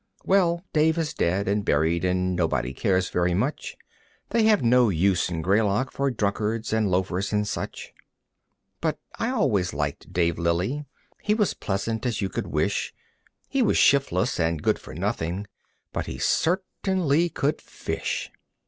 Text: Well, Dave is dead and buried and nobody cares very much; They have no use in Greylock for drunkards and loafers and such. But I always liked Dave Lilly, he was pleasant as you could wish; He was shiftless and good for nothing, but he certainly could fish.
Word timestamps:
Well, 0.25 0.63
Dave 0.73 0.97
is 0.97 1.13
dead 1.13 1.47
and 1.47 1.63
buried 1.63 2.03
and 2.03 2.35
nobody 2.35 2.73
cares 2.73 3.11
very 3.11 3.35
much; 3.35 3.77
They 4.31 4.45
have 4.45 4.63
no 4.63 4.89
use 4.89 5.29
in 5.29 5.43
Greylock 5.43 5.91
for 5.91 6.09
drunkards 6.09 6.73
and 6.73 6.89
loafers 6.89 7.31
and 7.31 7.47
such. 7.47 7.93
But 8.79 8.97
I 9.19 9.29
always 9.29 9.75
liked 9.75 10.11
Dave 10.11 10.39
Lilly, 10.39 10.85
he 11.21 11.35
was 11.35 11.53
pleasant 11.53 12.03
as 12.07 12.19
you 12.19 12.29
could 12.29 12.47
wish; 12.47 12.95
He 13.47 13.61
was 13.61 13.77
shiftless 13.77 14.39
and 14.39 14.63
good 14.63 14.79
for 14.79 14.95
nothing, 14.95 15.45
but 15.93 16.07
he 16.07 16.17
certainly 16.17 17.29
could 17.29 17.61
fish. 17.61 18.31